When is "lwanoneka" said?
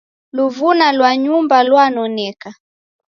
1.67-2.49